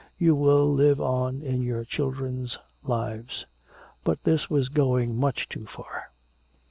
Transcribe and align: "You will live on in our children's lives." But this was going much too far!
"You 0.17 0.33
will 0.33 0.67
live 0.73 0.99
on 0.99 1.43
in 1.43 1.71
our 1.71 1.85
children's 1.85 2.57
lives." 2.81 3.45
But 4.03 4.23
this 4.23 4.49
was 4.49 4.67
going 4.67 5.15
much 5.15 5.47
too 5.47 5.67
far! 5.67 6.09